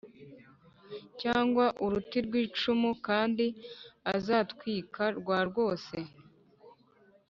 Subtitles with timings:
[1.21, 3.45] cyangwa uruti rw icumu Kandi
[4.15, 5.95] azatwik rwa rwose